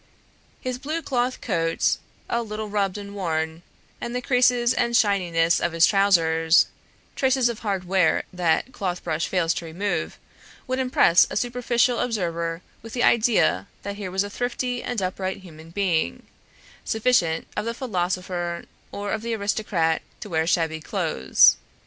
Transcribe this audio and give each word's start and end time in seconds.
His 0.59 0.79
blue 0.79 1.03
cloth 1.03 1.41
coat, 1.41 1.97
a 2.27 2.41
little 2.41 2.67
rubbed 2.69 2.97
and 2.97 3.13
worn, 3.13 3.61
and 4.01 4.15
the 4.15 4.21
creases 4.23 4.73
and 4.73 4.97
shininess 4.97 5.59
of 5.59 5.73
his 5.73 5.85
trousers, 5.85 6.65
traces 7.15 7.49
of 7.49 7.59
hard 7.59 7.83
wear 7.83 8.23
that 8.33 8.65
the 8.65 8.71
clothes 8.71 8.99
brush 8.99 9.27
fails 9.27 9.53
to 9.53 9.65
remove, 9.65 10.17
would 10.65 10.79
impress 10.79 11.27
a 11.29 11.37
superficial 11.37 11.99
observer 11.99 12.63
with 12.81 12.93
the 12.93 13.03
idea 13.03 13.67
that 13.83 13.97
here 13.97 14.09
was 14.09 14.23
a 14.23 14.29
thrifty 14.31 14.81
and 14.81 15.03
upright 15.03 15.37
human 15.43 15.69
being, 15.69 16.23
sufficient 16.83 17.45
of 17.55 17.65
the 17.65 17.75
philosopher 17.75 18.65
or 18.91 19.11
of 19.11 19.21
the 19.21 19.35
aristocrat 19.35 20.01
to 20.19 20.29
wear 20.31 20.47
shabby 20.47 20.81
clothes. 20.81 21.57